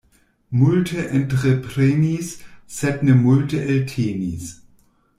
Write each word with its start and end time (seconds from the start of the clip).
Multe 0.61 1.03
entreprenis, 1.19 2.31
sed 2.79 3.07
ne 3.09 3.19
multe 3.23 3.63
eltenis. 3.77 4.53